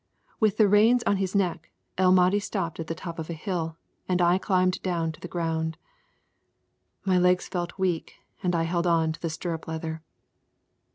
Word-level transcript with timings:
With 0.39 0.57
the 0.57 0.67
reins 0.67 1.03
on 1.03 1.17
his 1.17 1.35
neck, 1.35 1.69
El 1.95 2.11
Mahdi 2.11 2.39
stopped 2.39 2.79
at 2.79 2.87
the 2.87 2.95
top 2.95 3.19
of 3.19 3.27
the 3.27 3.35
hill 3.35 3.77
and 4.09 4.19
I 4.19 4.39
climbed 4.39 4.81
down 4.81 5.11
to 5.11 5.19
the 5.19 5.27
ground. 5.27 5.77
My 7.05 7.19
legs 7.19 7.47
felt 7.47 7.77
weak 7.77 8.15
and 8.41 8.55
I 8.55 8.63
held 8.63 8.87
on 8.87 9.11
to 9.11 9.21
the 9.21 9.29
stirrup 9.29 9.67
leather. 9.67 10.01